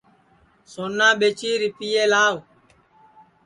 سونا 0.71 1.09
ٻیچی 1.19 1.51
رِپئے 1.63 2.03
لاو 2.11 2.35